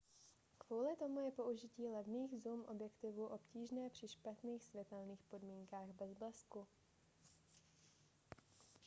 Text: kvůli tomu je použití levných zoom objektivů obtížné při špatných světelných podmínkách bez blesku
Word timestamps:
kvůli 0.57 0.95
tomu 0.95 1.19
je 1.21 1.31
použití 1.31 1.87
levných 1.87 2.37
zoom 2.41 2.61
objektivů 2.65 3.25
obtížné 3.27 3.89
při 3.89 4.07
špatných 4.07 4.63
světelných 4.63 5.23
podmínkách 5.29 5.87
bez 5.89 6.13
blesku 6.13 6.67